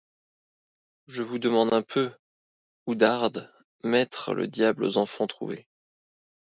[1.05, 2.11] Je vous demande un peu,
[2.87, 3.53] Oudarde,
[3.83, 5.67] mettre le diable aux enfants trouvés!